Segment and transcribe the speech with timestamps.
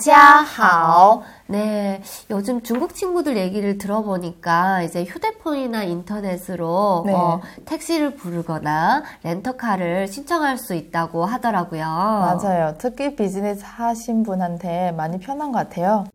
[0.00, 1.22] 家好.
[1.48, 7.12] 네, 요즘 중국 친구들 얘기를 들어보니까 이제 휴대폰이나 인터넷으로 네.
[7.12, 11.84] 어, 택시를 부르거나 렌터카를 신청할 수 있다고 하더라고요.
[11.84, 12.74] 맞아요.
[12.78, 16.06] 특히 비즈니스 하신 분한테 많이 편한 것 같아요.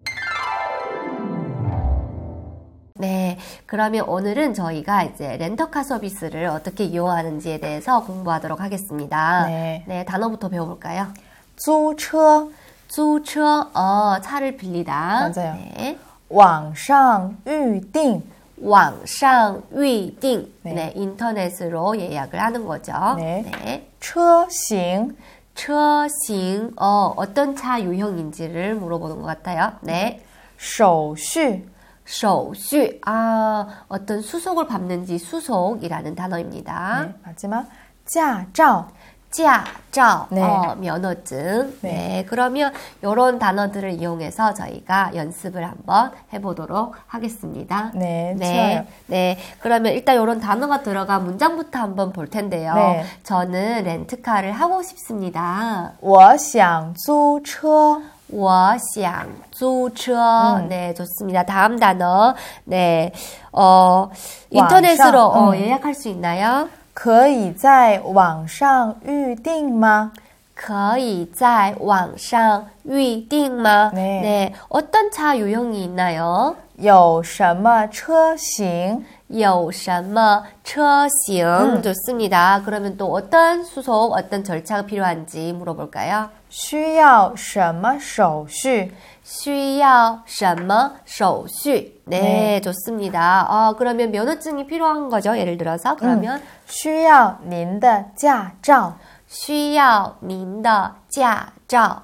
[2.95, 9.45] 네, 그러면 오늘은 저희가 이제 렌터카 서비스를 어떻게 이용하는지에 대해서 공부하도록 하겠습니다.
[9.45, 10.03] 네.
[10.07, 11.13] 단어부터 배워볼까요?
[11.57, 12.49] 租车,
[12.87, 15.31] 租车, 어, 차를 빌리다.
[15.33, 15.55] 맞아요.
[15.77, 15.97] 네.
[16.29, 18.21] 网上预订.
[18.61, 20.51] 网上预订.
[20.63, 20.73] 네.
[20.73, 20.93] 네.
[20.95, 22.93] 인터넷으로 예약을 하는 거죠.
[23.17, 23.43] 네.
[23.43, 23.87] 네.
[23.99, 25.15] 车型,
[25.55, 29.73] 车型, 어, 어떤 차 유형인지를 물어보는 것 같아요.
[29.81, 30.21] 네.
[30.57, 31.65] 手续,
[32.05, 37.05] 手续, 아, 어떤 수속을 밟는지 수속이라는 단어입니다.
[37.05, 37.67] 네, 마지막
[38.05, 38.87] 驾照.
[39.31, 40.41] 驾照, 네.
[40.41, 41.77] 어, 면허증.
[41.81, 41.91] 네.
[41.91, 42.25] 네.
[42.27, 47.91] 그러면 이런 단어들을 이용해서 저희가 연습을 한번 해보도록 하겠습니다.
[47.95, 48.53] 네, 네.
[48.53, 48.85] 좋아요.
[49.07, 49.37] 네.
[49.59, 52.75] 그러면 일단 이런 단어가 들어간 문장부터 한번 볼 텐데요.
[52.75, 53.05] 네.
[53.23, 55.93] 저는 렌트카를 하고 싶습니다.
[56.01, 60.57] 我想租车.我想租车.
[60.57, 60.67] 음.
[60.67, 61.45] 네, 좋습니다.
[61.45, 62.35] 다음 단어.
[62.65, 63.13] 네.
[63.53, 64.09] 어,
[64.49, 65.55] 인터넷으로 왕상, 어, 음.
[65.55, 66.69] 예약할 수 있나요?
[66.95, 70.11] 可以在网上预订吗?
[70.53, 73.91] 可以在网上预订吗?
[73.93, 74.53] 네.
[74.69, 76.55] 어떤 차 유형이 있나요?
[76.77, 79.05] 有什么车型?
[79.27, 81.45] 有什么车型?
[81.45, 81.81] 음.
[81.81, 82.61] 좋습니다.
[82.65, 86.29] 그러면 또 어떤 수속, 어떤 절차가 필요한지 물어볼까요?
[86.49, 88.91] 需要什么手续?
[89.23, 92.01] 需要什么手续?
[92.05, 92.61] 네, 네.
[92.61, 93.47] 좋습니다.
[93.49, 95.37] 어, 그러면 면허증이 필요한 거죠.
[95.37, 102.03] 예를 들어서 그러면 需要您的驾照.需要您的驾照.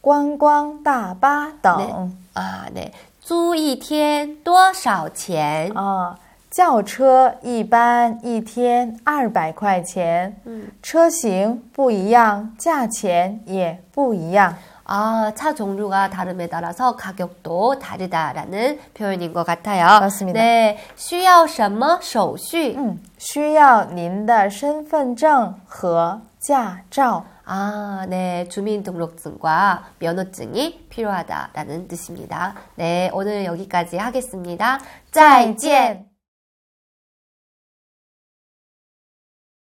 [0.00, 2.12] 观光大巴等。
[2.34, 2.92] 아, 네.
[3.20, 5.72] 租一天多少钱?
[5.74, 6.16] 啊，
[6.50, 10.40] 轿车一般一天二百块钱，
[10.82, 14.54] 车型不一样，价钱也不一样。
[14.88, 19.98] 아, 차 종류가 다름에 따라서 가격도 다르다라는 표현인 것 같아요.
[20.00, 20.40] 맞습니다.
[20.40, 22.76] 네, 需要什么手续?
[22.76, 27.24] 嗯，需要您的身份证和驾照。
[27.53, 32.55] 아, 네, 주민등록증과 면허증이 필요하다라는 뜻입니다.
[32.75, 34.79] 네, 오늘 여기까지 하겠습니다.
[35.11, 36.10] 再见.